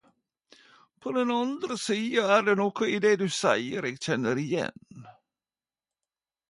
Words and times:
På 1.03 1.11
den 1.17 1.31
andre 1.33 1.77
sida 1.89 2.23
er 2.37 2.41
det 2.49 2.57
noko 2.63 2.89
i 2.95 2.99
det 3.07 3.13
du 3.23 3.27
seier 3.37 3.89
eg 3.93 4.01
kjenner 4.07 4.43
igjen. 4.47 5.05